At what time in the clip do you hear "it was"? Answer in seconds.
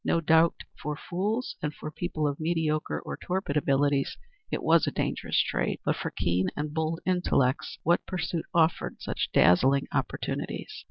4.49-4.87